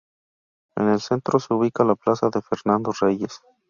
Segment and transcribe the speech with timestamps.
[0.77, 3.39] En el centro se ubica la plaza de Fernando Reyes.